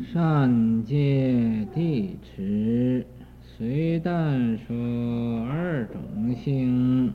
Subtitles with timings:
[0.00, 3.04] 善戒地持，
[3.42, 7.12] 虽但说二种性，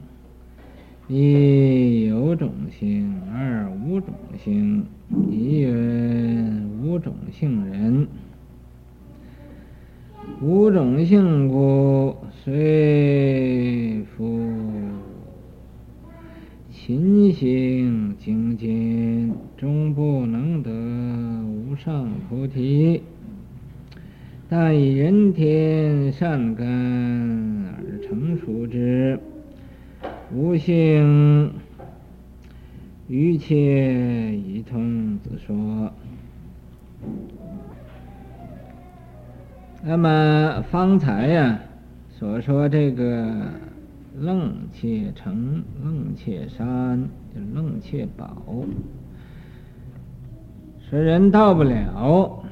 [1.07, 4.85] 一有种性，二无种性，
[5.31, 8.07] 一云无种性人。
[10.39, 14.39] 无种性故，虽复
[16.69, 20.36] 勤行精进，终不能
[21.87, 23.01] 上菩提。
[24.49, 29.17] 但以人天善根而成熟之。
[30.33, 31.53] 无性，
[33.07, 35.93] 余切一通子说。
[39.81, 41.57] 那么方才呀、
[42.09, 43.33] 所说这个
[44.19, 47.07] 楞切城、楞切山、
[47.55, 48.43] 楞切宝，
[50.89, 52.43] 说人到不了。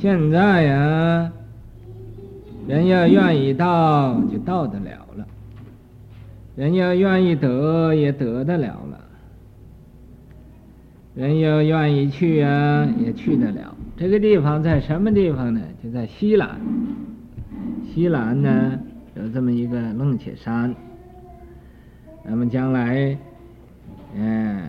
[0.00, 1.32] 现在呀，
[2.66, 5.24] 人要愿意到，就到得了了；
[6.56, 8.98] 人要愿意得，也得得了了；
[11.14, 13.74] 人要愿意去呀，也去得了。
[13.96, 15.60] 这个地方在什么地方呢？
[15.82, 16.60] 就在西兰。
[17.94, 18.78] 西兰呢，
[19.14, 20.74] 有这么一个楞伽山。
[22.24, 23.16] 那么将来，
[24.14, 24.62] 嗯，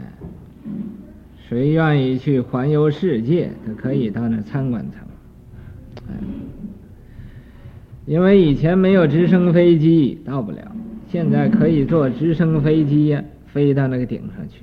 [1.47, 5.01] 谁愿意去环游世界，他可以到那参观参
[6.05, 6.17] 观。
[8.05, 10.75] 因为以前没有直升飞机，到不了。
[11.09, 14.61] 现在可以坐直升飞机呀，飞到那个顶上去。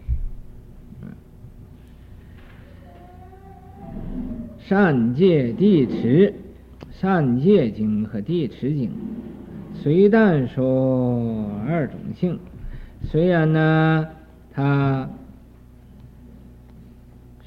[4.58, 6.32] 善界地持，
[6.90, 8.90] 善界经和地持经，
[9.74, 12.38] 虽但说二种性，
[13.02, 14.06] 虽然呢，
[14.52, 15.08] 他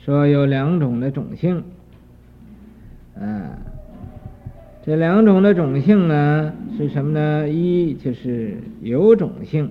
[0.08, 1.62] 说有两种的种性，
[3.20, 3.60] 啊，
[4.86, 7.50] 这两种的种性呢是什么呢？
[7.50, 9.70] 一就是有种性，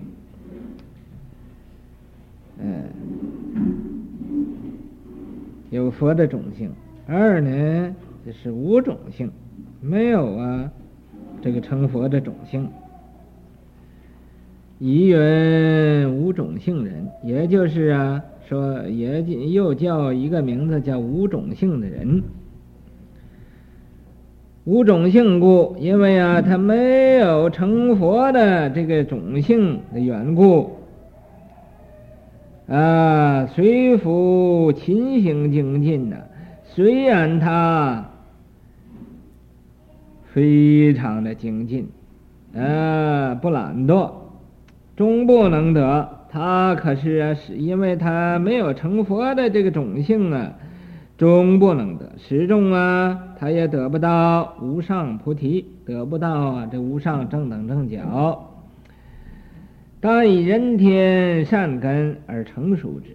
[2.58, 2.82] 嗯，
[5.70, 6.70] 有佛的种性。
[7.06, 7.96] 二呢，
[8.26, 9.32] 就是无种性，
[9.80, 10.70] 没有啊，
[11.40, 12.68] 这个成佛的种性。
[14.80, 22.22] 一云无种性人，也就是啊，说也又叫一个名字叫无种性的人。
[24.64, 30.70] 无种性故，因为啊，他没有成佛的这个种性的缘故。
[32.68, 36.16] 啊，虽复勤行精进呢。
[36.64, 38.10] 虽然他
[40.24, 41.88] 非常的精进，
[42.52, 44.10] 呃，不懒惰，
[44.96, 46.15] 终不能得。
[46.36, 50.52] 他可是啊，是因为他没有成佛的这个种性啊，
[51.16, 52.12] 终不能得。
[52.18, 58.02] 始终啊，他也得不到无上菩提，得不到啊这无上正等正觉。
[59.98, 63.12] 但以人天善根而成熟之。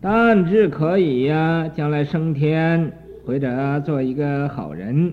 [0.00, 2.92] 但至可以呀、将来升天
[3.26, 5.12] 或者做一个好人，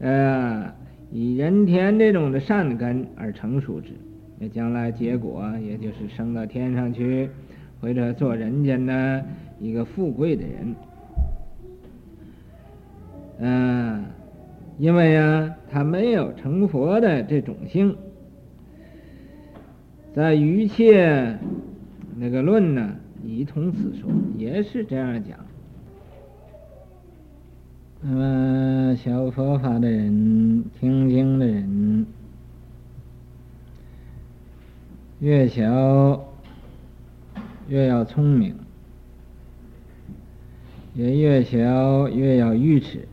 [0.00, 0.72] 呃，
[1.12, 3.92] 以人天这种的善根而成熟之，
[4.48, 7.28] 将来结果也就是升到天上去，
[7.80, 9.24] 或者做人间的
[9.60, 10.74] 一个富贵的人，
[13.38, 14.04] 嗯、
[14.78, 17.96] 因为呀、啊，他没有成佛的这种性，
[20.14, 21.38] 在一切
[22.16, 22.96] 那个论呢。
[23.26, 25.38] 一通此说，也是这样讲。
[28.02, 32.04] 那么学佛法的人，听经的人，
[35.20, 36.24] 越小
[37.68, 38.56] 越要聪明，
[40.94, 43.08] 也越小越要愚痴，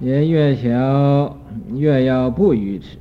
[0.00, 1.36] 也越小。
[1.74, 2.98] 越要不愚痴，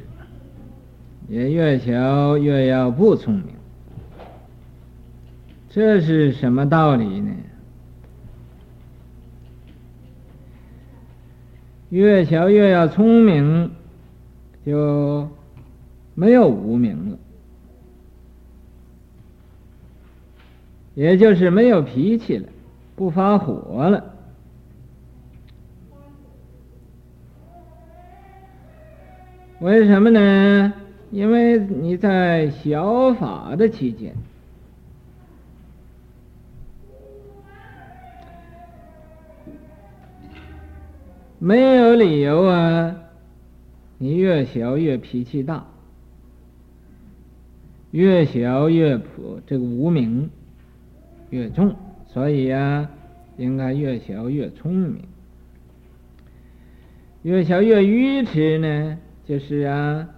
[1.29, 3.46] 也越小越要不聪明，
[5.70, 7.32] 这是什么道理呢？
[11.91, 13.70] 越小越要聪明，
[14.66, 15.28] 就
[16.16, 17.17] 没有无明了，
[20.96, 22.47] 也就是没有脾气了，
[22.96, 24.16] 不发火了。
[29.59, 30.73] 为什么呢？
[31.11, 34.16] 因为你在小法的期间，
[41.43, 42.96] 没有理由啊！
[43.97, 45.66] 你越小越脾气大，
[47.90, 50.29] 越小越普，这个无明
[51.32, 52.88] 越重，所以、啊，
[53.38, 55.02] 应该越小越聪明。
[57.23, 60.09] 越小越愚痴呢，就是啊，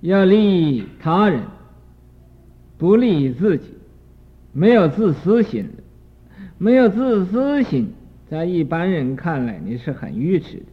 [0.00, 1.42] 要利益他人，
[2.78, 3.74] 不利于自己，
[4.54, 5.82] 没有自私心的，
[6.58, 7.92] 没有自私心，
[8.30, 10.64] 在一般人看来你是很愚痴的，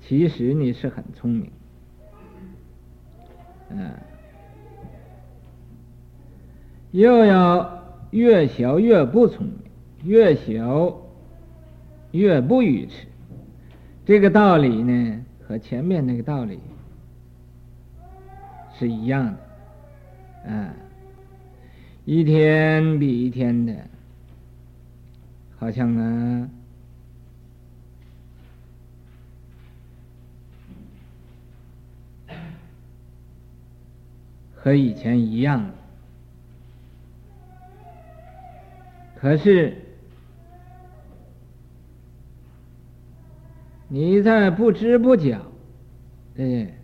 [0.00, 1.50] 其实你是很聪明。
[3.70, 3.92] 嗯，
[6.90, 9.56] 又要越小越不聪明，
[10.02, 10.96] 越小
[12.10, 13.06] 越不愚痴。
[14.04, 16.58] 这个道理呢，和前面那个道理
[18.76, 19.38] 是一样的。
[20.46, 20.70] 嗯，
[22.04, 23.72] 一天比一天的，
[25.60, 26.50] 好像呢。
[34.62, 35.70] 和以前一样，
[39.16, 39.74] 可是
[43.88, 45.40] 你在不知不觉，
[46.36, 46.74] 哎，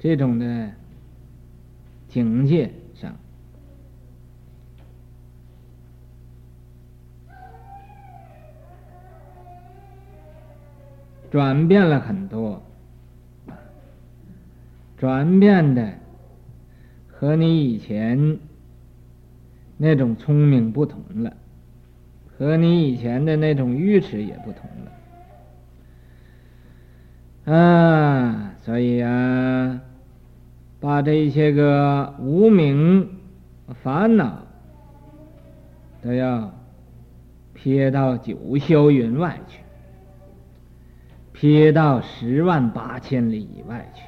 [0.00, 0.72] 这种的
[2.08, 3.16] 境界上
[11.32, 12.62] 转变了很多，
[14.98, 15.94] 转变的。
[17.08, 18.38] 和你以前
[19.78, 21.32] 那种聪明不同了，
[22.36, 24.68] 和你以前的那种愚痴也不同
[27.46, 29.80] 了，啊，所以啊，
[30.80, 33.08] 把这一些个无名
[33.82, 34.42] 烦恼
[36.02, 36.52] 都要
[37.54, 39.61] 撇到九霄云外去，
[41.42, 44.02] 撇到十万八千里以外去。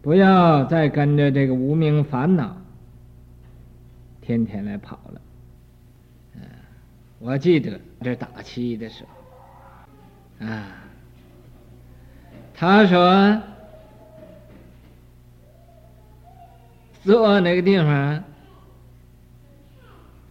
[0.00, 2.56] 不要再跟着这个无名烦恼
[4.22, 5.20] 天天来跑了。
[6.36, 6.40] 嗯，
[7.18, 9.04] 我记得这打七的时
[10.40, 10.66] 候，啊，
[12.54, 13.38] 他说
[17.02, 18.24] 坐那个地方，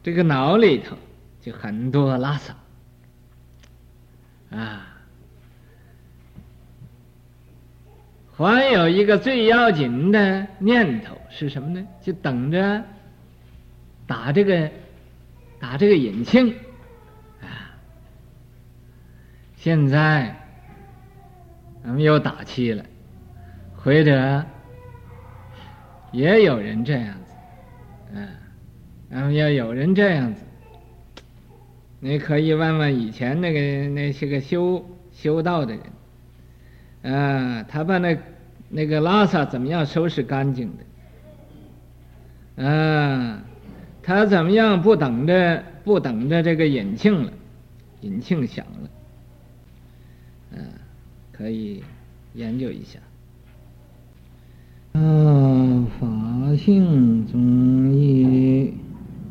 [0.01, 0.97] 这个脑里头
[1.39, 2.56] 就很多拉萨，
[4.50, 4.94] 啊。
[8.38, 11.88] 还有一个最要紧的念头是什么呢？
[12.02, 12.84] 就等着
[14.06, 14.70] 打这个
[15.58, 16.54] 打这个引磬
[17.42, 17.72] 啊！
[19.56, 20.36] 现在
[21.82, 22.86] 咱们又打气了，
[23.78, 24.46] 或者
[26.12, 27.34] 也有人这样子，
[28.14, 28.28] 嗯，
[29.10, 30.42] 然后要有人这样子，
[32.02, 35.81] 你可以问问以前那个那些个修修道的人。
[37.06, 38.18] 啊，他把那
[38.69, 40.72] 那个拉萨怎么样收拾干净
[42.57, 42.66] 的？
[42.66, 43.44] 啊，
[44.02, 47.31] 他怎么样不等着不等着这个引庆了，
[48.02, 48.90] 引庆响了，
[50.57, 50.63] 啊，
[51.31, 51.84] 可以
[52.34, 52.98] 研究一下。
[54.94, 58.74] 啊，法性宗义，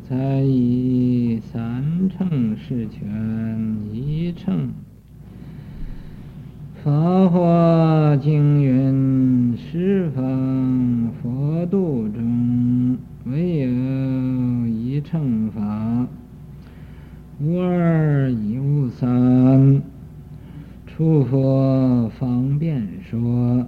[0.09, 4.71] 在以三乘释权一乘。
[6.85, 6.91] 法
[7.29, 16.05] 华经云：十方佛度中，唯有一乘法，
[17.41, 19.81] 无二亦无三。
[20.85, 23.65] 诸佛方便说。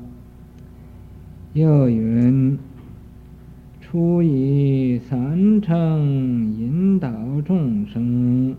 [1.53, 2.59] 又云：
[3.81, 7.11] 初以三乘引导
[7.43, 8.55] 众生。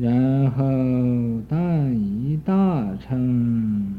[0.00, 0.64] 然后
[1.48, 3.94] 但以大乘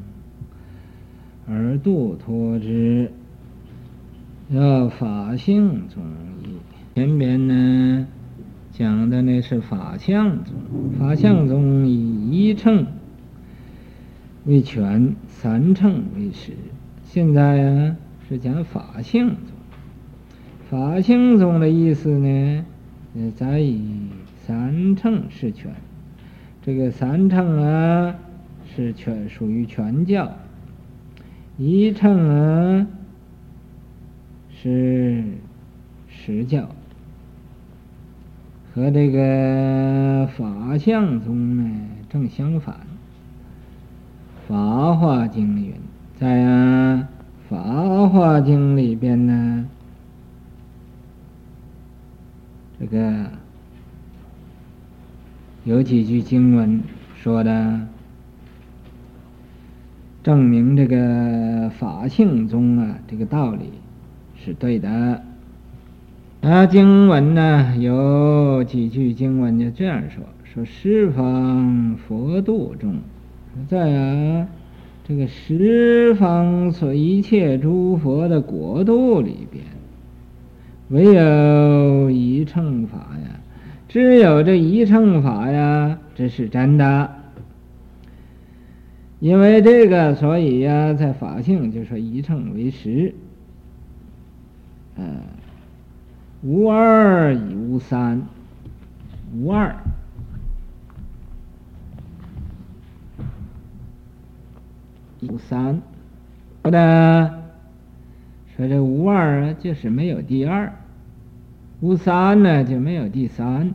[1.45, 3.11] 而度脱之，
[4.49, 6.01] 要法性宗
[6.43, 6.55] 义。
[6.95, 8.07] 前边呢
[8.71, 10.53] 讲的那是法相宗，
[10.97, 12.87] 法相宗以一乘
[14.45, 16.53] 为权，三乘为实。
[17.03, 17.97] 现在呀
[18.29, 19.37] 是讲法性宗，
[20.69, 22.65] 法性宗的意思呢，
[23.35, 23.81] 在以
[24.45, 25.73] 三乘释权。
[26.61, 28.15] 这个三乘啊，
[28.75, 30.27] 是全属于全教；
[31.57, 32.87] 一乘啊，
[34.51, 35.23] 是
[36.07, 36.67] 实教。
[38.73, 41.71] 和这个法相宗呢，
[42.09, 42.75] 正相反。
[44.47, 45.73] 《法华经》云，
[46.19, 47.07] 在啊
[47.49, 49.65] 《法华经》里边呢，
[52.79, 53.31] 这个。
[55.65, 56.81] 有几句经文
[57.15, 57.81] 说的
[60.23, 63.65] ：“证明这个法性中啊，这个道理
[64.35, 65.21] 是对的。
[66.41, 72.95] 啊，经文呢有几句经文就这样说：说十方佛度中，
[73.67, 74.47] 在啊
[75.03, 79.65] 这个十方所一切诸佛的国度里边，
[80.87, 83.38] 唯有一乘法呀，
[83.89, 87.15] 只有这一乘法呀，这是真的。
[89.19, 93.13] 因为这个，所以呀，在法性就说一乘为实，
[94.95, 95.21] 嗯，
[96.41, 98.21] 无二亦无三，
[99.33, 99.75] 无二，
[105.23, 105.81] 无三，
[106.61, 107.43] 说的
[108.55, 110.78] 说这无二，就是没有第二，
[111.81, 113.73] 无三呢就没有第三，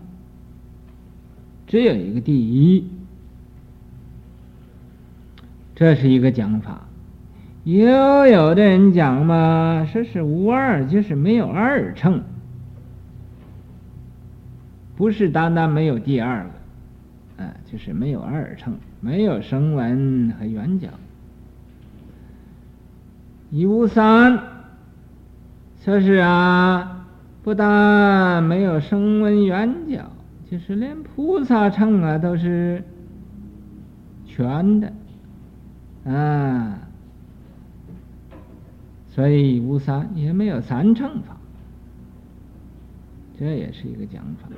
[1.66, 2.90] 只有一个第一。
[5.74, 6.86] 这是一个讲法，
[7.64, 12.22] 又有，的人讲嘛，说是无二，就是没有二乘，
[14.94, 20.90] 不是单单没有第二个，啊，就是没有二乘，没有声闻和缘觉。
[23.50, 24.38] 一无三，
[25.84, 26.93] 说是啊，
[27.44, 30.02] 不但没有声闻缘觉，
[30.50, 32.82] 就是连菩萨乘啊都是
[34.26, 34.90] 全的。
[36.06, 36.78] 啊，
[39.10, 41.36] 所以无三也没有三乘法，
[43.38, 44.48] 这也是一个讲法。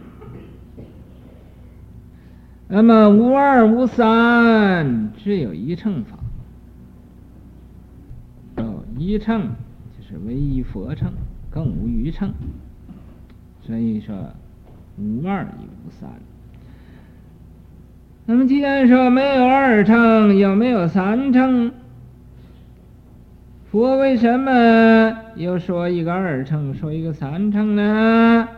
[2.68, 6.18] 那么无二无三，只有一乘法。
[8.56, 9.42] 哦，一乘
[9.96, 11.12] 就是唯一佛乘，
[11.50, 12.32] 更无余乘。
[13.66, 14.14] 所以说
[14.96, 16.08] 无二亦无三。
[18.26, 21.72] 那么，既然说没有二乘，又没有三乘，
[23.70, 28.48] 佛为什么又说一个二乘，说一个三乘呢？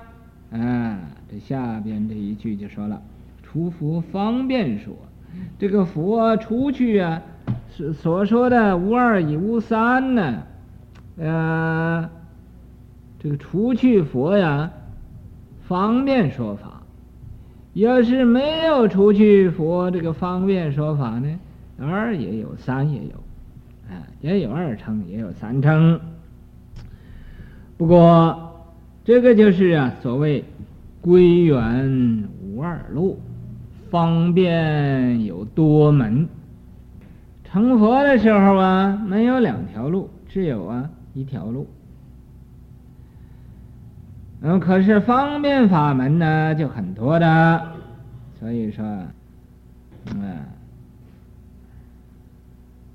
[0.53, 0.99] 啊，
[1.31, 3.03] 这下边这一句就说了
[3.43, 4.95] ：“除佛方便说，
[5.59, 7.23] 这个佛出去啊，
[7.75, 10.43] 是所说的无二亦无三呢？
[11.19, 12.09] 呃，
[13.19, 14.71] 这个出去佛呀，
[15.69, 16.83] 方便说法。”
[17.75, 21.39] 要是没有除去佛这个方便说法呢，
[21.79, 23.15] 二也有，三也有，
[23.89, 26.01] 啊，也有二乘，也有三乘。
[27.77, 28.67] 不过
[29.05, 30.43] 这个就是啊，所谓
[31.01, 33.21] 归元无二路，
[33.91, 36.27] 方便有多门。
[37.45, 41.69] 成佛的时候啊，没有两条路，只有啊一条路。
[44.41, 47.73] 嗯，可是方便法门呢，就很多的，
[48.39, 48.85] 所以说，
[50.15, 50.39] 嗯，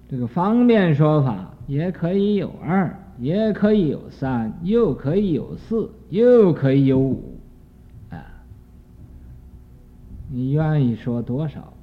[0.10, 7.38] 这个方便说法也可以有二，也可以有三，又可以有四，又可以有五，
[8.10, 8.24] 啊，
[10.32, 11.74] 你愿意说多少，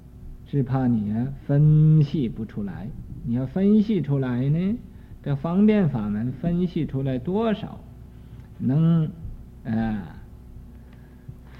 [0.47, 1.14] 只怕你
[1.47, 2.88] 分析不出来。
[3.26, 4.79] 你要分析出来呢，
[5.23, 7.79] 这方便法门分析出来多少，
[8.57, 9.11] 能。
[9.64, 10.17] 啊，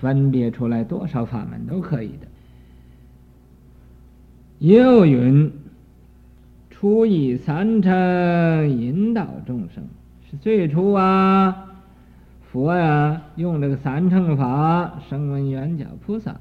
[0.01, 2.27] 分别出来多少法门都可以的。
[4.59, 5.53] 又云：
[6.71, 9.85] 初以三乘引导众生，
[10.31, 11.67] 是最初啊，
[12.51, 16.37] 佛呀用这个三乘法，声闻缘觉菩萨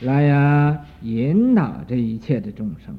[0.00, 2.94] 来呀引导这一切的众生，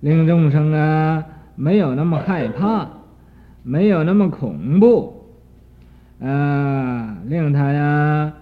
[0.00, 1.24] 令众生啊
[1.56, 2.88] 没有那么害怕，
[3.62, 5.15] 没有那么恐怖。
[6.18, 8.32] 啊，令他呀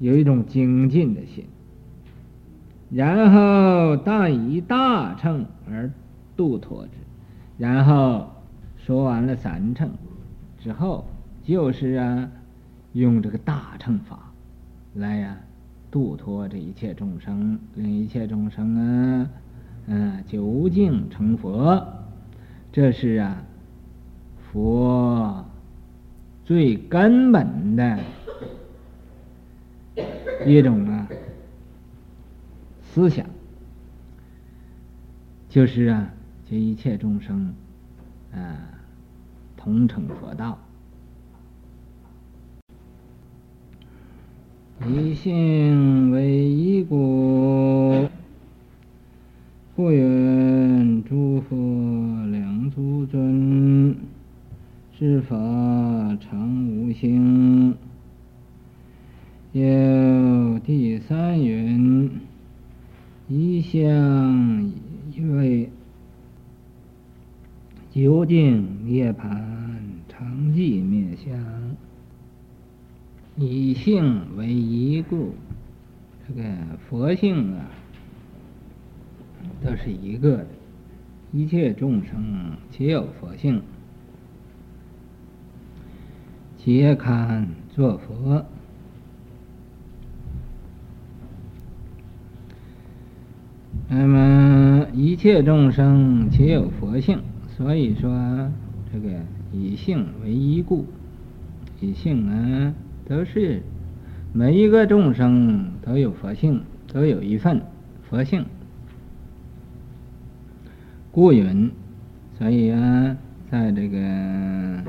[0.00, 1.44] 有一种精进的心，
[2.90, 5.90] 然后但以大乘而
[6.36, 6.90] 度脱之，
[7.56, 8.30] 然后
[8.76, 9.90] 说完了三乘
[10.58, 11.04] 之后，
[11.44, 12.28] 就是啊
[12.92, 14.32] 用这个大乘法
[14.94, 15.36] 来呀
[15.88, 19.30] 度脱这一切众生，令一切众生啊
[19.86, 21.86] 嗯、究竟成佛，
[22.72, 23.40] 这是啊。
[24.52, 24.85] 佛
[26.46, 27.98] 最根本的
[30.46, 31.08] 一种啊
[32.80, 33.26] 思想，
[35.48, 36.08] 就是啊，
[36.48, 37.52] 这一切众生
[38.32, 38.38] 啊
[39.56, 40.56] 同成佛道，
[44.86, 48.08] 一心为一故，
[49.74, 51.56] 故愿诸佛
[52.30, 53.45] 两足尊。
[54.98, 55.36] 是法
[56.18, 57.74] 常无形，
[59.52, 62.10] 有第三云：
[63.28, 64.72] 一相
[65.12, 65.68] 一味，
[67.90, 69.38] 究竟涅槃
[70.08, 71.76] 常寂灭相，
[73.36, 75.34] 以性为一故，
[76.26, 76.42] 这个
[76.88, 77.68] 佛性啊，
[79.62, 80.46] 都是一个的，
[81.32, 83.60] 一切众生皆有佛性，
[86.66, 87.46] 皆堪
[87.76, 88.44] 作佛。
[93.88, 97.20] 那么一切众生皆有佛性，
[97.56, 98.50] 所以说
[98.92, 99.08] 这个
[99.52, 100.84] 以性为依故，
[101.80, 102.74] 以性啊
[103.08, 103.62] 都是
[104.32, 107.62] 每一个众生都有佛性，都有一份
[108.10, 108.44] 佛性，
[111.12, 111.70] 故云，
[112.36, 113.16] 所以啊，
[113.52, 113.98] 在这个《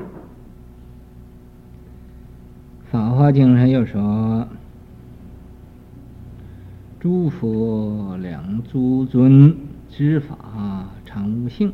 [2.90, 4.48] 法华经》上又说。
[7.00, 9.56] 诸佛两足尊，
[9.88, 11.72] 知法常无性。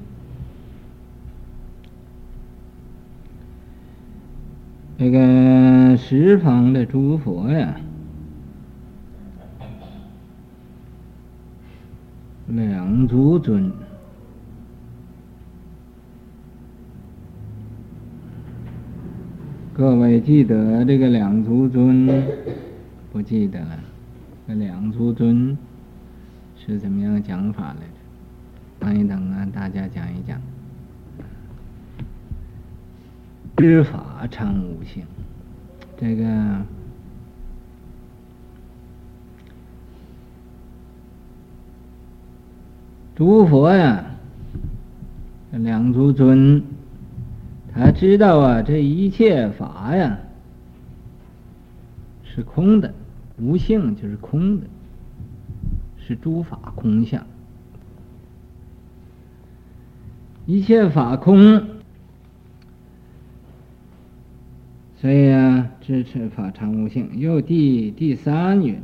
[4.98, 7.76] 这个十方的诸佛呀，
[12.46, 13.72] 两足尊。
[19.76, 22.06] 各位记得这个两足尊？
[23.10, 23.80] 不记得了。
[24.46, 25.58] 这两足尊
[26.56, 27.98] 是怎么样讲法来着？
[28.78, 30.40] 等一等啊，大家讲一讲。
[33.56, 35.02] 知法常无性，
[35.98, 36.62] 这个
[43.16, 44.04] 诸佛呀，
[45.50, 46.62] 两足尊，
[47.74, 50.18] 他知道啊，这一切法呀
[52.22, 52.94] 是空的。
[53.36, 54.66] 无性就是空的，
[55.98, 57.26] 是诸法空相，
[60.46, 61.66] 一切法空，
[64.94, 67.10] 所以啊，支持法常无性。
[67.18, 68.80] 又第第三云，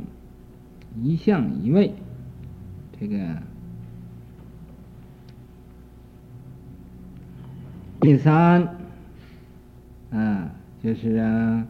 [1.01, 1.93] 一相一味，
[2.99, 3.17] 这个
[8.01, 8.67] 第三
[10.11, 10.51] 啊，
[10.83, 11.65] 就是啊，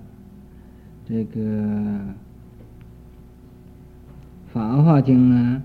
[1.08, 1.40] 这个。
[4.54, 5.64] 《法华经》呢，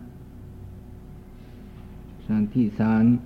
[2.28, 3.18] 上第三，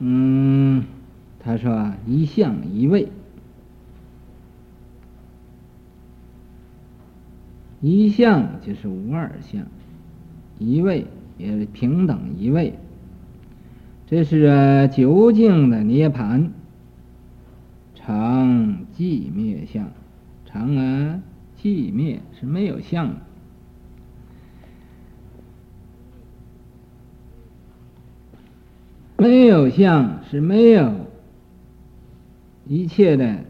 [0.00, 0.84] 嗯，
[1.38, 3.08] 他说一相一味，
[7.80, 9.64] 一相就是无二相，
[10.58, 12.76] 一味也是平等一味，
[14.10, 16.48] 这是啊究竟的涅槃，
[17.94, 19.90] 常寂灭相，
[20.46, 21.20] 常啊。
[21.60, 23.16] 寂灭是没有相的，
[29.16, 30.94] 没有相是没有
[32.64, 33.44] 一切的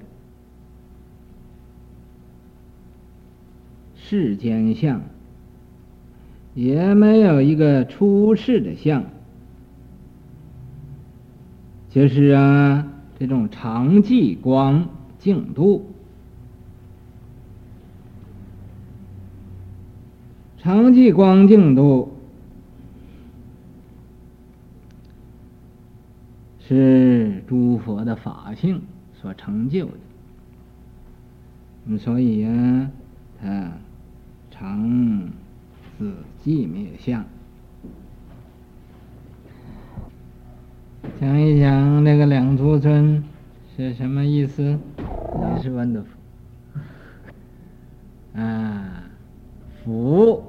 [3.94, 5.02] 世间相，
[6.54, 9.04] 也没有一个出世的相，
[11.98, 12.86] 就是啊，
[13.18, 15.84] 这种常寂光净土。
[20.58, 22.12] 常寂光净土
[26.60, 28.80] 是诸佛的法性
[29.20, 29.90] 所成就
[31.88, 32.92] 的，所以啊，
[33.42, 33.72] 他
[34.52, 35.28] 常
[35.98, 37.24] 自寂灭相。
[41.20, 43.24] 想一想那个两足尊
[43.76, 44.78] 是什么意思？
[45.56, 46.04] 也是问的
[48.34, 49.02] 啊。
[49.82, 50.44] 福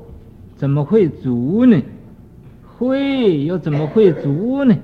[0.55, 1.81] 怎么会足呢？
[2.77, 4.77] 会又怎么会足呢？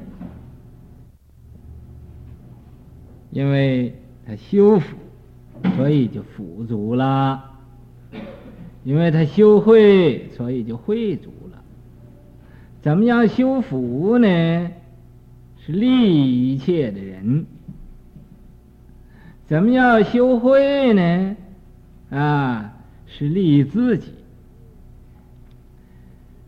[3.30, 3.94] 因为
[4.26, 4.96] 他修福，
[5.76, 7.40] 所以就福足了；
[8.84, 11.62] 因为他修慧，所以就慧足了。
[12.82, 14.72] 怎么样修福呢？
[15.66, 17.48] 是利一切的人。
[19.48, 21.36] 怎么样修慧呢？
[22.12, 22.74] 啊，
[23.08, 24.12] 是利自己。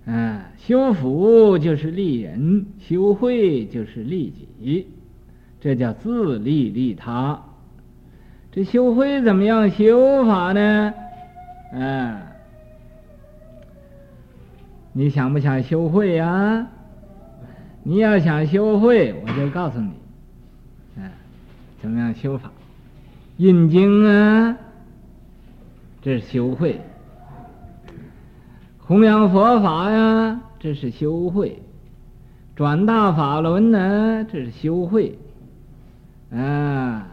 [0.06, 4.88] 啊，修福就是利人，修慧就是利己，
[5.60, 7.42] 这叫自利利他。
[8.52, 10.94] 这修慧怎么样修法呢？
[11.74, 12.22] 啊，
[14.94, 16.68] 你想不想修慧呀？
[17.90, 19.92] 你要想修慧，我就告诉你，
[21.02, 21.10] 啊，
[21.82, 22.52] 怎么样修法？
[23.38, 24.58] 印经啊，
[26.02, 26.82] 这是修慧。
[28.80, 31.60] 弘扬佛法呀，这是修慧；
[32.58, 35.18] 转大法轮呢，这是修慧。
[36.30, 37.08] 啊，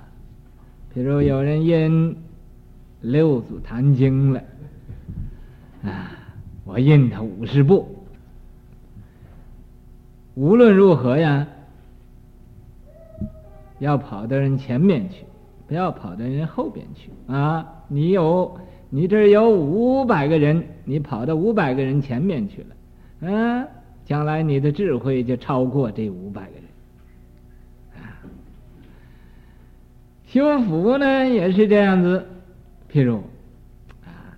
[0.93, 2.17] 比如有人印
[3.01, 4.43] 六祖坛经了，
[5.85, 6.11] 啊，
[6.65, 8.04] 我印他五十部。
[10.35, 11.47] 无论如何呀，
[13.79, 15.25] 要跑到人前面去，
[15.69, 17.85] 不要跑到人后边去啊！
[17.87, 18.59] 你有，
[18.91, 22.67] 你这儿有五百个人，你跑到五百个人前面去
[23.21, 23.67] 了，啊，
[24.05, 28.03] 将来你的智慧就超过这五百个人。
[28.03, 28.19] 啊，
[30.27, 32.27] 修福呢也是这样子，
[32.91, 33.23] 譬如
[34.05, 34.35] 啊，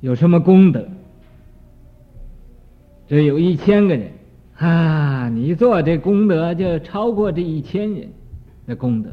[0.00, 0.88] 有什么功德？
[3.12, 4.10] 这有一千个人，
[4.56, 8.08] 啊，你做这功德就超过这一千人
[8.66, 9.10] 的功德，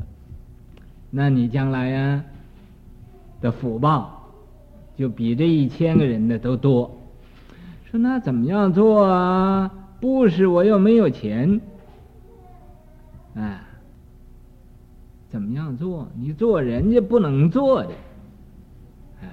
[1.09, 2.23] 那你将来呀
[3.41, 4.31] 的福报
[4.95, 6.97] 就比这一千个人的都多。
[7.91, 9.69] 说那怎么样做啊？
[9.99, 11.59] 不是我又没有钱，
[13.33, 13.59] 哎，
[15.27, 16.07] 怎么样做？
[16.17, 17.89] 你做人家不能做的，
[19.23, 19.27] 哎，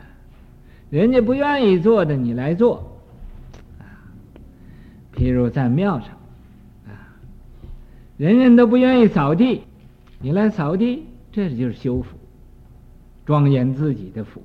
[0.90, 2.95] 人家不愿意做的，你来做。
[5.16, 6.10] 譬如在庙上，
[6.86, 7.16] 啊，
[8.18, 9.62] 人人都不愿意扫地，
[10.20, 12.18] 你来扫地，这就是修福，
[13.24, 14.42] 庄严自己的福，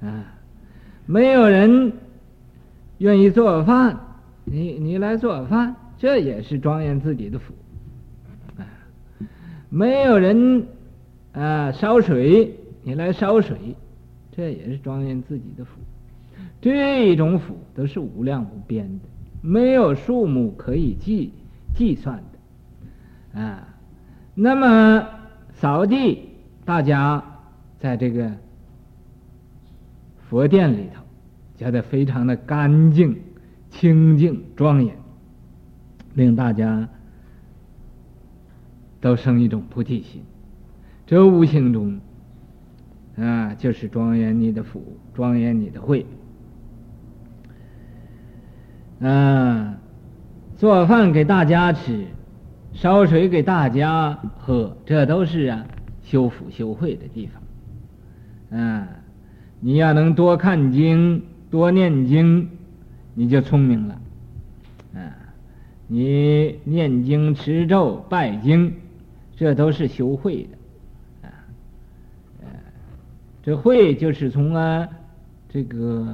[0.00, 0.34] 啊，
[1.04, 1.92] 没有人
[2.98, 4.00] 愿意做饭，
[4.44, 7.52] 你你来做饭，这也是庄严自己的福，
[8.56, 8.64] 啊，
[9.68, 10.66] 没有人
[11.32, 13.76] 啊烧水，你来烧水，
[14.34, 15.78] 这也是庄严自己的福，
[16.62, 19.11] 这种福都是无量无边的。
[19.42, 21.32] 没有数目可以计
[21.74, 22.22] 计算
[23.34, 23.68] 的，啊，
[24.34, 25.06] 那么
[25.52, 26.30] 扫地，
[26.64, 27.22] 大家
[27.80, 28.30] 在这个
[30.28, 31.02] 佛殿里头，
[31.56, 33.20] 觉得非常的干净、
[33.68, 34.96] 清净、庄严，
[36.14, 36.88] 令大家
[39.00, 40.22] 都生一种菩提心，
[41.04, 42.00] 这无形中
[43.16, 46.06] 啊，就是庄严你的福，庄严你的慧。
[49.04, 49.74] 嗯，
[50.56, 52.06] 做饭给大家吃，
[52.72, 55.66] 烧水给大家喝，这都是啊
[56.04, 57.42] 修福修慧的地方。
[58.50, 58.86] 嗯，
[59.58, 62.48] 你要能多看经，多念经，
[63.14, 64.00] 你就聪明了。
[64.94, 65.10] 嗯，
[65.88, 68.72] 你念经、持咒、拜经，
[69.34, 70.58] 这都是修慧的。
[73.42, 74.88] 这慧就是从啊
[75.48, 76.06] 这个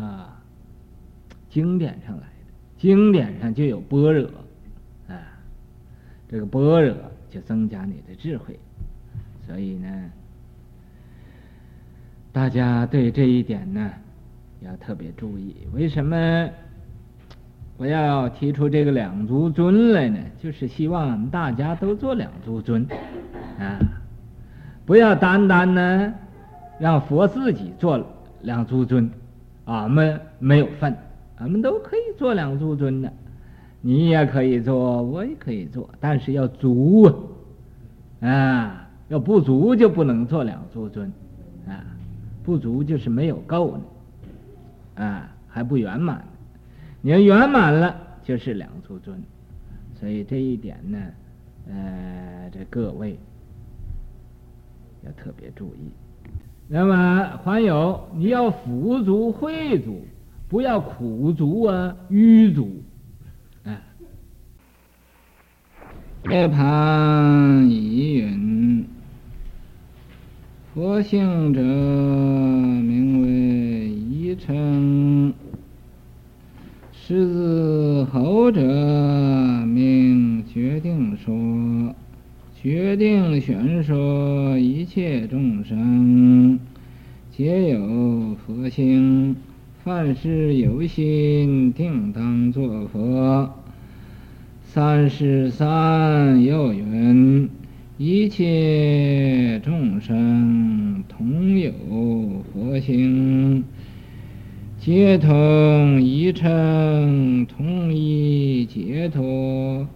[1.50, 2.27] 经典上来。
[2.78, 4.30] 经典上就有般若，
[5.08, 5.18] 啊，
[6.30, 6.94] 这个般若
[7.28, 8.56] 就增加你的智慧，
[9.44, 9.88] 所以呢，
[12.32, 13.90] 大家对这一点呢
[14.60, 15.56] 要特别注意。
[15.74, 16.48] 为什么
[17.76, 20.18] 我要提出这个两足尊来呢？
[20.40, 22.86] 就是希望大家都做两足尊，
[23.58, 23.76] 啊，
[24.86, 26.14] 不要单单呢
[26.78, 28.00] 让佛自己做
[28.42, 29.10] 两足尊，
[29.64, 30.96] 俺们没有份。
[31.38, 33.12] 咱们都可以做两足尊的，
[33.80, 37.04] 你也可以做，我也可以做，但是要足
[38.20, 41.12] 啊，啊，要不足就不能做两足尊，
[41.68, 41.84] 啊，
[42.42, 46.24] 不足就是没有够呢，啊，还不圆满，
[47.02, 49.22] 你要圆满了就是两足尊，
[49.94, 50.98] 所以这一点呢，
[51.68, 53.16] 呃，这各位
[55.04, 55.92] 要特别注意。
[56.66, 60.00] 那么还有你要辅足会足。
[60.48, 62.82] 不要苦足啊，愚足，
[63.64, 63.80] 哎。
[66.28, 68.86] 涅槃已云：
[70.72, 75.32] 佛性者，名为一乘；
[76.92, 78.62] 狮子吼者，
[79.66, 81.94] 名决定说。
[82.60, 86.58] 决定宣说一切众生，
[87.30, 89.36] 皆有佛性。
[89.88, 93.50] 凡事有心，定当作佛。
[94.62, 97.48] 三十三又云：
[97.96, 101.72] 一切众生同有
[102.52, 103.64] 佛性，
[104.78, 109.88] 皆同一乘，同一解脱，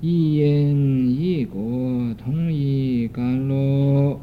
[0.00, 4.20] 一因一果，同一甘露，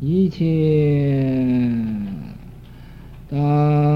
[0.00, 1.22] 一切。
[3.30, 3.93] 当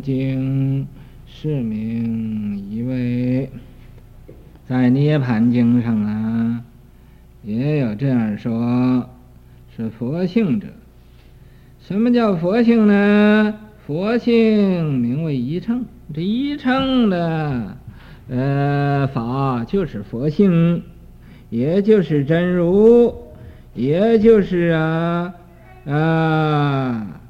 [0.00, 0.86] 经，
[1.26, 3.50] 是名一位。
[4.66, 6.62] 在涅槃经上啊，
[7.42, 9.08] 也有这样说：
[9.76, 10.68] 是佛性者，
[11.80, 13.54] 什么叫佛性呢？
[13.84, 15.84] 佛性名为一乘，
[16.14, 17.76] 这一乘的
[18.28, 20.84] 呃法就是佛性，
[21.48, 23.12] 也就是真如，
[23.74, 25.34] 也就是啊
[25.86, 27.20] 啊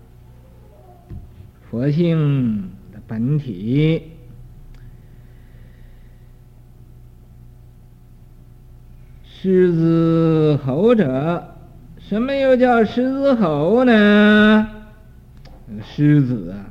[1.71, 4.03] 佛性的本体。
[9.23, 11.55] 狮子吼者，
[12.01, 14.69] 什么又叫狮子吼呢？
[15.85, 16.67] 狮子啊，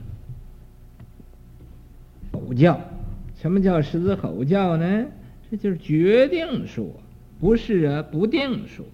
[2.33, 2.81] 吼叫。
[3.41, 5.05] 什么叫狮子吼叫呢？
[5.49, 6.85] 这就是决定说，
[7.39, 8.85] 不是啊，不定说。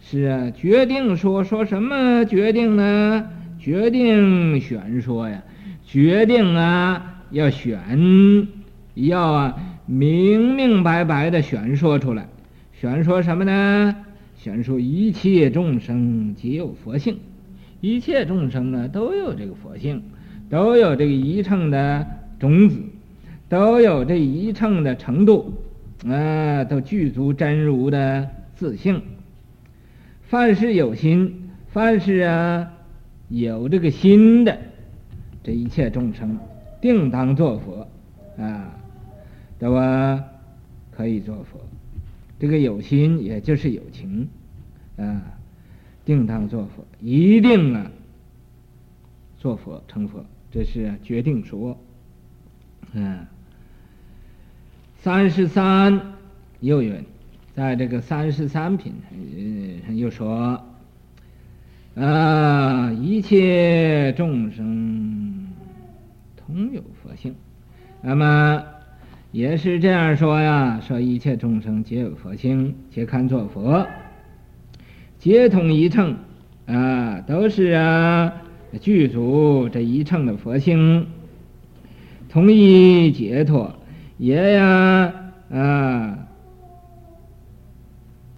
[0.00, 3.30] 是啊，决定说，说什么决定呢？
[3.66, 5.42] 决定选说呀，
[5.84, 8.46] 决定啊，要选，
[8.94, 12.28] 要啊，明明白白的选说出来。
[12.80, 13.96] 宣说什么呢？
[14.36, 17.18] 宣说一切众生皆有佛性，
[17.80, 20.00] 一切众生呢都有这个佛性，
[20.48, 22.06] 都有这个一乘的
[22.38, 22.78] 种子，
[23.48, 25.52] 都有这一乘的程度，
[26.06, 29.02] 啊，都具足真如的自性。
[30.28, 32.70] 凡是有心，凡是啊
[33.28, 34.58] 有这个心的，
[35.42, 36.38] 这一切众生
[36.80, 37.88] 定当作佛，
[38.42, 38.78] 啊，
[39.58, 40.24] 对吧
[40.90, 41.60] 可以作佛。
[42.38, 44.28] 这个有心，也就是有情，
[44.96, 45.22] 啊，
[46.04, 47.90] 定当作佛，一定啊，
[49.38, 51.78] 作佛成佛，这是决定说，
[52.92, 53.26] 嗯，
[54.98, 56.14] 三十三
[56.60, 57.02] 又云，
[57.54, 60.62] 在这个三十三品，嗯，又说，
[61.96, 65.48] 啊，一切众生
[66.36, 67.34] 同有佛性，
[68.02, 68.62] 那么。
[69.32, 73.86] 也是这样说呀，说一切众生皆有佛性，皆堪作佛，
[75.18, 76.16] 皆同一乘，
[76.64, 78.32] 啊，都是啊，
[78.80, 81.06] 具足这一乘的佛性，
[82.30, 83.74] 同一解脱，
[84.16, 85.12] 也呀，
[85.50, 86.18] 啊，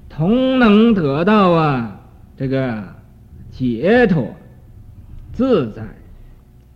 [0.08, 2.00] 同能得到啊，
[2.36, 2.82] 这个
[3.58, 4.36] 解脱
[5.32, 5.82] 自在，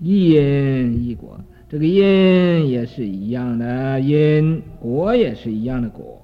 [0.01, 1.38] 一因一果。
[1.68, 6.21] 这个因也是一样的因，果也是一样的果，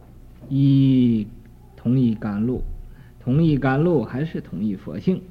[0.48, 1.28] 一
[1.76, 2.60] 同一甘露，
[3.22, 5.22] 同一甘露还是同一佛性，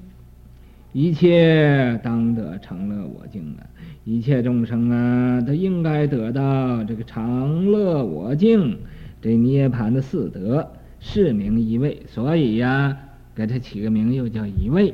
[0.93, 3.67] 一切当得常乐我净啊！
[4.05, 8.77] 一切众生啊，都应该得到这个常乐我净
[9.21, 12.01] 这涅槃的四德，是名一味。
[12.07, 12.97] 所以呀、
[13.35, 14.93] 给他起个名，又叫一味。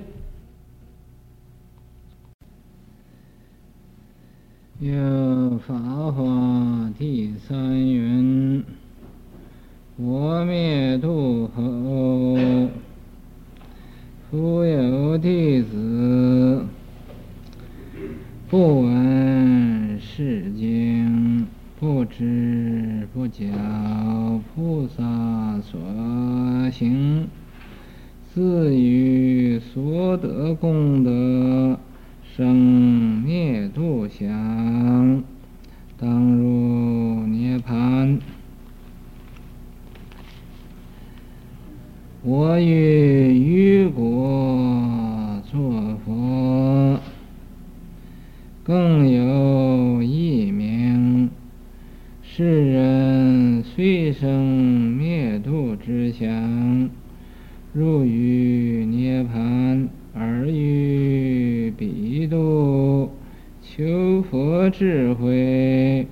[4.79, 5.75] 有法
[6.11, 8.63] 华第三云：
[9.97, 12.69] 我灭度后，
[14.29, 16.65] 复有弟子，
[18.49, 21.45] 不闻是经，
[21.79, 23.51] 不知不觉
[24.53, 25.79] 菩萨所
[26.71, 27.27] 行，
[28.33, 31.79] 自于所得功德。
[32.35, 35.23] 生灭度相，
[35.99, 38.17] 当入涅槃。
[42.23, 46.99] 我于余国作佛，
[48.63, 51.29] 更有一名。
[52.23, 54.43] 世人虽生
[54.97, 56.89] 灭度之相，
[57.73, 59.87] 入于涅槃。
[60.15, 63.11] 而于彼度
[63.63, 66.05] 求佛智慧，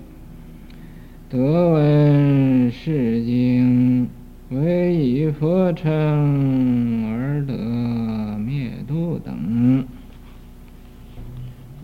[1.29, 4.09] 得闻是经，
[4.49, 9.85] 为以佛称而得灭度等。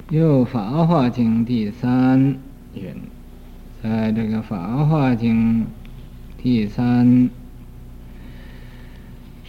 [0.09, 2.35] 又《法华经》第三
[2.73, 2.95] 云，
[3.83, 5.61] 在这个《法华经》
[6.41, 7.29] 第三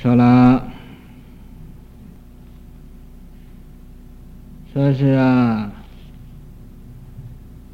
[0.01, 0.65] 说了。
[4.73, 5.73] 说是啊，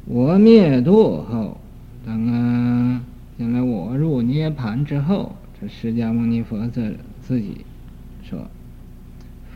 [0.05, 1.59] 我灭度后，
[2.03, 3.01] 等啊，
[3.37, 7.63] 将来我入涅槃之后，这释迦牟尼佛自自己
[8.23, 8.47] 说，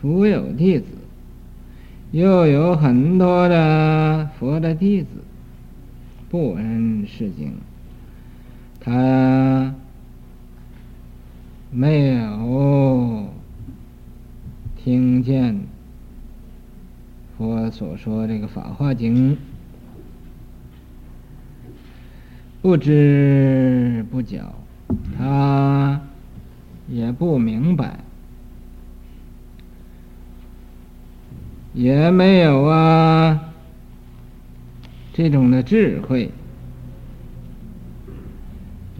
[0.00, 0.84] 复有弟子，
[2.12, 5.08] 又有很多的佛的弟子，
[6.28, 7.52] 不闻是经，
[8.78, 9.74] 他
[11.72, 13.28] 没有
[14.76, 15.60] 听见。
[17.38, 19.36] 我所说这个《法华经》，
[22.60, 24.52] 不知不觉，
[25.16, 26.00] 他
[26.88, 28.00] 也不明白，
[31.72, 33.52] 也没有啊
[35.12, 36.30] 这种的智慧，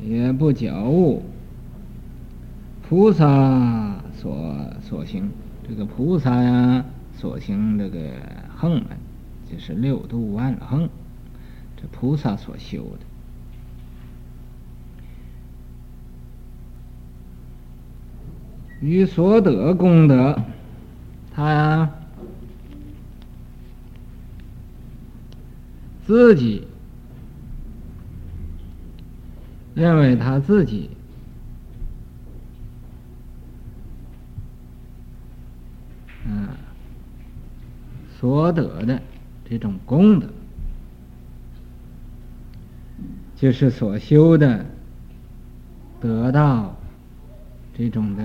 [0.02, 1.24] 也不觉悟
[2.90, 5.30] 菩萨所所行，
[5.68, 6.84] 这个菩萨呀
[7.16, 8.00] 所行这个
[8.56, 8.84] 横门，
[9.48, 10.88] 就是六度万恒，
[11.76, 13.06] 这菩萨所修的。
[18.80, 20.42] 与所得功德，
[21.32, 21.90] 他呀
[26.04, 26.66] 自己
[29.74, 30.90] 认为他自己
[36.32, 36.48] 嗯
[38.20, 39.00] 所得的
[39.48, 40.28] 这种功德，
[43.34, 44.66] 就是所修的
[46.00, 46.76] 得到。
[47.72, 48.22] 这种的，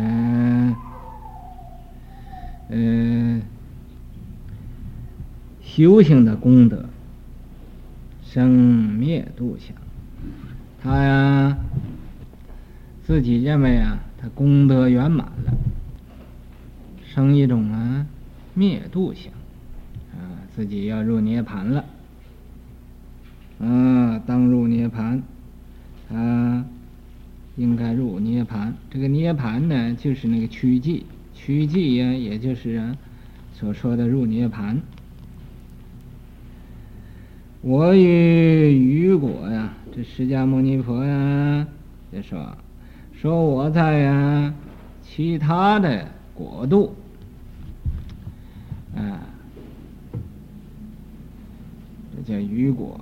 [2.67, 3.41] 嗯、呃，
[5.61, 6.89] 修行的功德，
[8.21, 9.77] 生灭度想，
[10.83, 11.57] 他呀，
[13.05, 15.53] 自己认为啊，他功德圆满了，
[17.05, 18.05] 生一种啊
[18.53, 19.31] 灭度想，
[20.15, 21.85] 啊，自己要入涅槃了，
[23.59, 25.21] 啊，当入涅槃，
[26.13, 26.65] 啊。
[27.57, 32.97] 应该入涅槃，这个涅槃呢，就是那个曲寂，曲寂呀，也就是啊，
[33.53, 34.75] 所说的入涅槃。
[37.61, 41.65] 我与余果呀，这释迦牟尼佛呀，
[42.11, 42.57] 就说
[43.13, 44.53] 说我在呀
[45.01, 46.93] 其他的国度，
[48.97, 49.23] 啊，
[52.13, 52.99] 这叫雨果，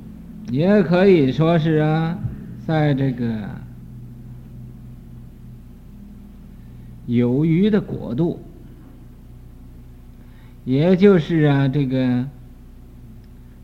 [0.52, 2.20] 也可以说是啊，
[2.68, 3.50] 在这个。
[7.06, 8.40] 有余的国度，
[10.64, 12.26] 也就是啊，这个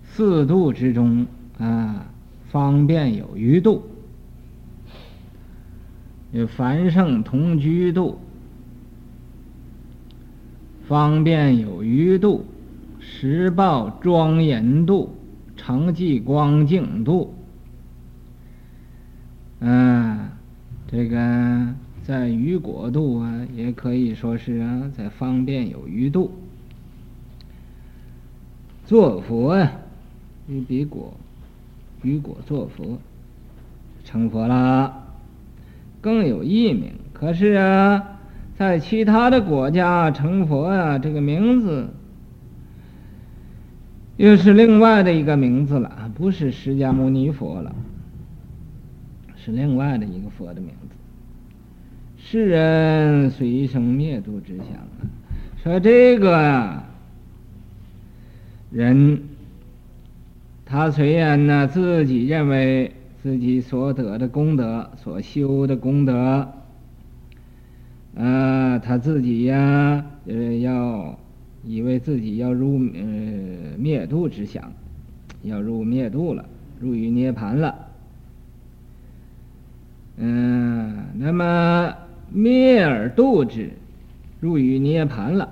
[0.03, 1.25] 四度之中
[1.57, 2.05] 啊，
[2.49, 3.83] 方便有余度，
[6.33, 8.19] 有凡圣同居度，
[10.85, 12.43] 方便有余度，
[12.99, 15.15] 实报庄严度，
[15.69, 17.35] 常寂光净度，
[19.59, 20.29] 嗯，
[20.87, 21.75] 这个。
[22.01, 26.31] 在余果度啊，也可以说是啊，在方便有余度，
[28.87, 29.71] 作佛呀，
[30.47, 31.13] 于彼果，
[32.01, 32.97] 余果作佛，
[34.03, 35.03] 成佛啦，
[36.01, 36.93] 更有异名。
[37.13, 38.19] 可是啊，
[38.57, 41.93] 在其他的国家成佛啊，这个名字
[44.19, 47.73] 又是另外的一个名字了，不是释迦牟尼佛了，
[49.37, 50.95] 是另外的一个佛的名字。
[52.17, 55.07] 世人随生灭度之想啊，
[55.63, 56.83] 说这个呀，
[58.71, 59.23] 人
[60.65, 62.91] 他虽然呢自己认为
[63.23, 66.51] 自己所得的功德、所修的功德，
[68.17, 71.17] 啊，他自己呀，呃，要
[71.63, 74.71] 以为自己要入呃灭度之想，
[75.43, 76.45] 要入灭度了，
[76.79, 77.75] 入于涅槃了，
[80.17, 81.93] 嗯，那么。
[82.31, 83.71] 灭而度之，
[84.39, 85.49] 入于涅槃了。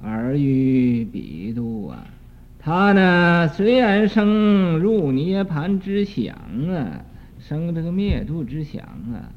[0.00, 2.06] 而于彼度啊，
[2.60, 6.36] 他呢虽然生入涅槃之想
[6.70, 7.04] 啊，
[7.40, 9.32] 生这个灭度之想啊，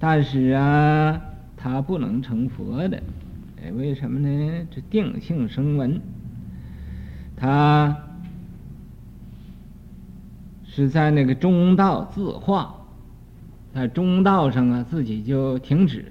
[0.00, 1.20] 但是啊，
[1.56, 3.00] 他不能成佛的。
[3.72, 4.66] 为什么呢？
[4.70, 6.00] 这定性生闻，
[7.36, 7.96] 他
[10.64, 12.76] 是在那个中道自化。
[13.74, 16.06] 在中道上啊，自己就停止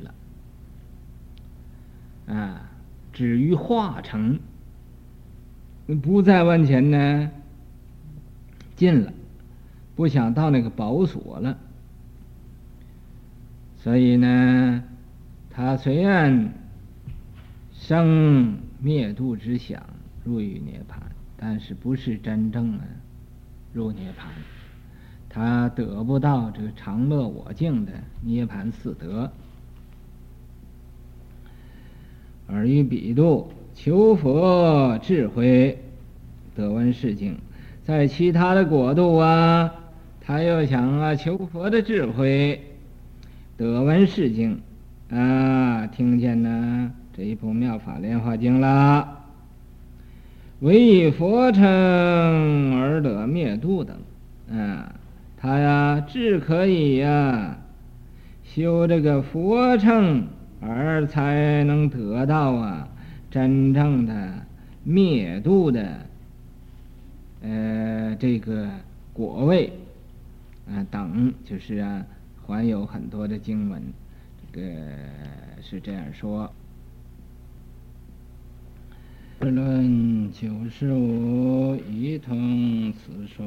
[2.27, 2.69] 了，啊，
[3.13, 4.37] 止于化成，
[6.01, 7.31] 不再往前呢
[8.75, 9.13] 进了，
[9.95, 11.57] 不想到那个宝所了，
[13.77, 14.83] 所以呢，
[15.49, 16.53] 他虽然
[17.85, 19.83] 生灭度之想
[20.23, 21.01] 入于涅槃，
[21.35, 22.83] 但是不是真正的
[23.73, 24.27] 入涅槃。
[25.27, 29.29] 他得不到这个常乐我净的涅槃四德，
[32.47, 35.77] 而于彼度求佛智慧
[36.55, 37.37] 得闻是经，
[37.83, 39.69] 在其他的国度啊，
[40.21, 42.61] 他又想啊求佛的智慧
[43.57, 44.61] 得闻是经
[45.09, 46.93] 啊，听见呢？
[47.15, 49.25] 这一部妙法莲华经啦，
[50.61, 51.61] 唯以佛乘
[52.75, 53.95] 而得灭度等
[54.51, 54.95] 啊。
[55.37, 57.57] 他呀，只可以呀，
[58.43, 60.25] 修这个佛乘，
[60.59, 62.87] 而才能得到啊
[63.29, 64.33] 真正的
[64.83, 65.99] 灭度的
[67.41, 68.67] 呃这个
[69.11, 69.71] 果位
[70.67, 72.03] 啊等，就是啊，
[72.47, 73.83] 还有很多的经文，
[74.51, 74.67] 这个
[75.61, 76.51] 是这样说。
[79.39, 83.45] 论九十五一同此说，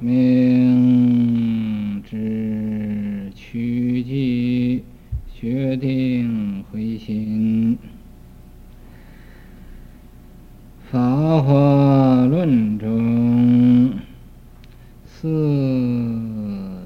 [0.00, 4.80] 明知趋寂，
[5.38, 7.76] 决定回心。
[10.90, 13.92] 法华论中
[15.04, 15.28] 四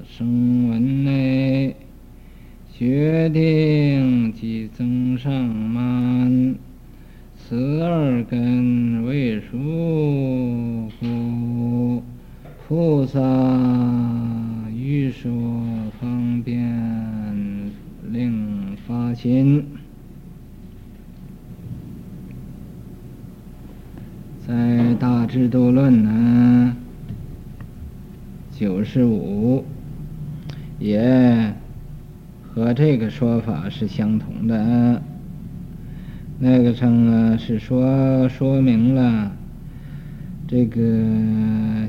[0.05, 1.73] 声闻内，
[2.73, 6.55] 决定即增上慢。
[7.35, 12.01] 此二根为殊故，
[12.65, 13.19] 菩萨
[14.73, 15.29] 欲说
[15.99, 16.57] 方便
[18.09, 19.65] 令发心。
[24.47, 24.53] 在
[24.97, 26.77] 《大智度论》呢，
[28.57, 29.65] 九十五
[30.79, 31.53] 也
[32.47, 35.01] 和这个说法是相同的。
[36.37, 39.31] 那个称啊，是说说明了
[40.47, 40.79] 这个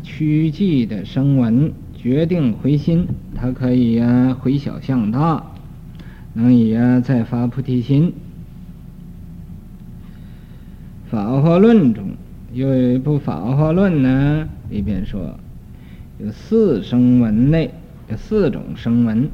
[0.03, 5.45] 趋寂的声闻决定回心，它可以啊回小向大，
[6.33, 8.15] 能以啊再发菩提心。
[11.11, 12.05] 法华论中
[12.55, 15.39] 又有一部法华论呢，里边说
[16.19, 17.71] 有四声闻内
[18.09, 19.29] 有四种声闻，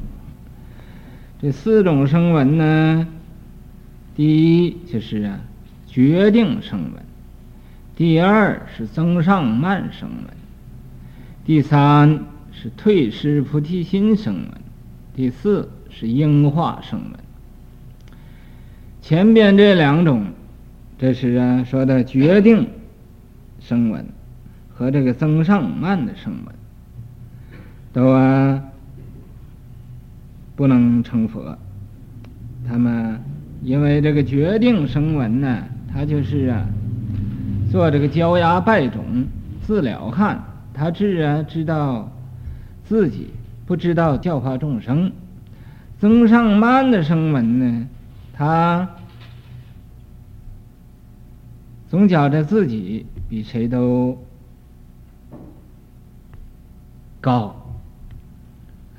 [1.41, 3.07] 这四种声闻呢。
[4.13, 5.39] 第一就是啊，
[5.87, 7.01] 决定声闻；
[7.95, 10.33] 第二是增上慢声闻；
[11.45, 14.61] 第三是退失菩提心声闻；
[15.15, 17.19] 第四是应化声闻。
[19.01, 20.25] 前边这两种，
[20.97, 22.67] 这是啊说的决定
[23.61, 24.05] 声闻
[24.73, 26.55] 和这个增上慢的声闻，
[27.93, 28.61] 都啊
[30.59, 31.57] 不能成佛，
[32.67, 33.17] 他们。
[33.63, 36.65] 因为这个决定声闻呢，他就是啊，
[37.71, 39.25] 做这个焦牙败种，
[39.61, 40.43] 自了汉，
[40.73, 42.11] 他自然知道
[42.83, 43.27] 自己，
[43.65, 45.09] 不知道教化众生。
[45.97, 47.87] 增上慢的声闻呢，
[48.33, 48.89] 他
[51.89, 54.17] 总觉得自己比谁都
[57.21, 57.58] 高，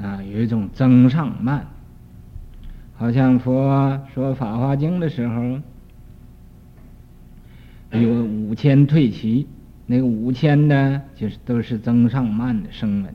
[0.03, 1.66] 啊，有一种增上慢。
[2.96, 5.61] 好像佛说《法华经》的时候，
[7.98, 9.46] 有五千退齐，
[9.86, 13.14] 那个五千呢，就是都是增上慢的声闻，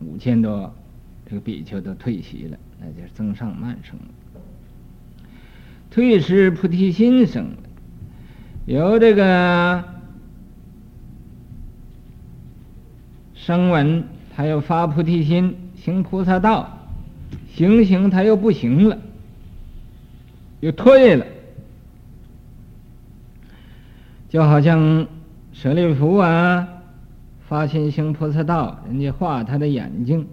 [0.00, 0.74] 五千多
[1.28, 4.08] 这个比丘都退齐了，那就是增上慢声闻。
[5.90, 7.56] 退失菩提心声闻，
[8.66, 9.84] 有这个
[13.34, 15.56] 声闻，他要发菩提心，
[15.86, 16.72] 行菩萨道。
[17.54, 18.98] 行行他又不行了，
[20.60, 21.24] 又退了，
[24.28, 25.06] 就好像
[25.52, 26.68] 舍利弗啊，
[27.48, 30.26] 发心行菩萨道，人家画他的眼睛，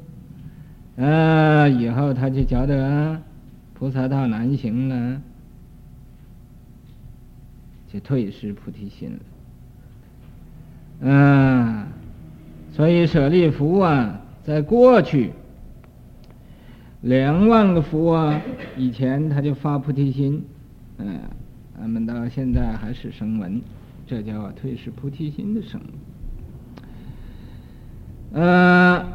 [0.97, 3.21] 啊，以后他就觉得
[3.73, 5.21] 菩萨道难行了，
[7.93, 9.17] 就退失菩提心
[11.01, 11.09] 了。
[11.09, 11.87] 啊，
[12.75, 15.31] 所以舍利弗啊，在过去。
[17.03, 18.41] 两万个佛啊，
[18.77, 20.41] 以前他就发菩提心，
[20.97, 21.19] 嗯，
[21.77, 23.61] 俺们到现在还是声闻，
[24.07, 25.89] 这叫退失菩提心的声闻。
[28.41, 29.05] 嗯，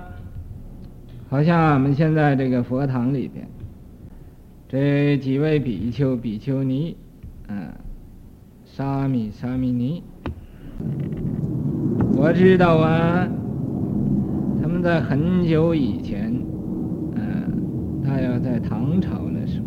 [1.30, 3.48] 好像俺们现在这个佛堂里边，
[4.68, 6.94] 这几位比丘、比丘尼，
[7.48, 7.72] 嗯，
[8.66, 10.02] 沙弥、沙弥尼，
[12.14, 13.26] 我知道啊，
[14.60, 16.27] 他们在很久以前。
[18.08, 19.66] 他要在唐朝的时候，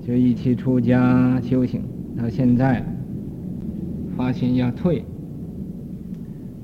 [0.00, 1.82] 就一起出家修行，
[2.16, 2.82] 到现在
[4.16, 5.04] 发心要退，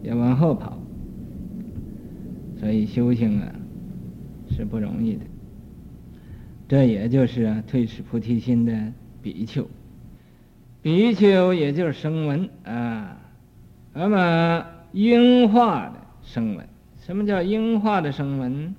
[0.02, 0.78] 要往后跑，
[2.56, 3.52] 所以修行啊
[4.48, 5.20] 是不容易的。
[6.66, 8.72] 这也就是啊退失菩提心的
[9.20, 9.68] 比丘，
[10.80, 13.18] 比丘也就是声闻啊，
[13.92, 16.66] 那么应化的声闻。
[17.06, 18.74] 什么叫应化的声闻？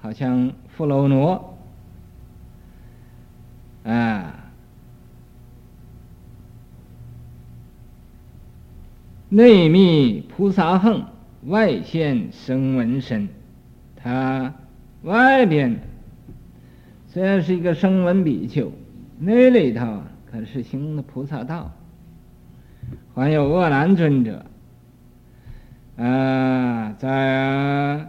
[0.00, 1.56] 好像富楼罗
[3.84, 4.50] 啊，
[9.28, 11.04] 内密菩萨横，
[11.44, 13.28] 外现声闻身。
[13.94, 14.52] 他
[15.02, 15.78] 外边
[17.06, 18.72] 虽然是一个声闻比丘，
[19.20, 21.70] 那里头可是行的菩萨道。
[23.14, 24.44] 还有阿难尊者，
[25.96, 28.08] 啊，在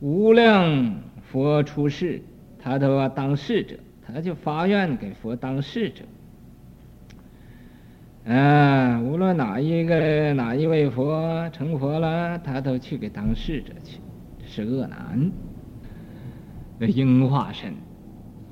[0.00, 0.94] 无量
[1.30, 2.22] 佛出世，
[2.58, 3.76] 他都要当侍者，
[4.06, 6.04] 他就发愿给佛当侍者。
[8.26, 13.98] 啊，无论哪一个哪一位佛成佛了，他都去给当侍者去。
[14.46, 15.30] 是恶男，
[16.78, 17.72] 那应化身，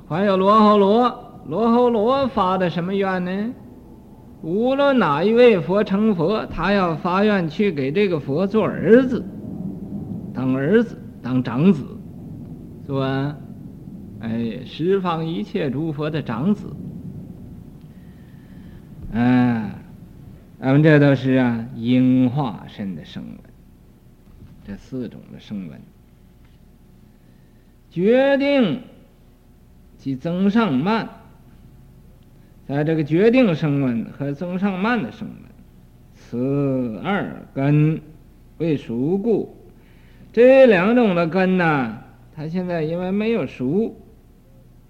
[0.08, 3.52] 还有罗侯罗，罗侯罗发的什么愿呢？
[4.42, 9.24] 无论哪一位佛成佛，他要发愿去给这个佛做儿子，
[10.32, 11.84] 当儿子，当长子，
[12.86, 13.02] 做，
[14.20, 16.68] 哎，十方一切诸佛的长子。
[19.12, 19.74] 啊，
[20.60, 23.38] 咱们这都是啊，应化身的声闻，
[24.66, 25.80] 这四种的声闻，
[27.90, 28.82] 决定
[29.96, 31.08] 即增上慢，
[32.68, 35.38] 在这个决定声闻和增上慢的声闻，
[36.14, 38.00] 此二根
[38.58, 39.56] 为熟故，
[40.32, 41.98] 这两种的根呢，
[42.36, 43.96] 它现在因为没有熟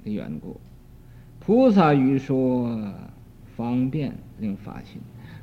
[0.04, 0.60] 的缘故，
[1.38, 2.92] 菩萨于说。
[3.56, 5.00] 方便令发心，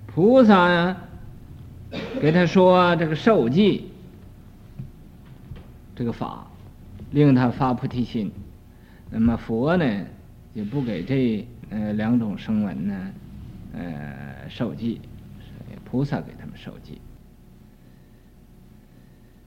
[0.07, 0.95] 菩萨呀，
[2.21, 3.89] 给他说这个受记，
[5.93, 6.47] 这个法，
[7.11, 8.31] 令他发菩提心。
[9.11, 10.05] 那么佛呢，
[10.53, 13.13] 也不给这呃两种声闻呢，
[13.73, 15.01] 呃受记，
[15.83, 17.01] 菩萨给他们受记。